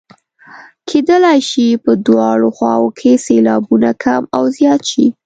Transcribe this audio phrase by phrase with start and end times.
[0.89, 5.05] کیدلای شي په دواړو خواوو کې سېلابونه کم او زیات شي.